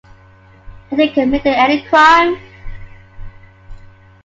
[0.89, 2.41] Had he committed any crime?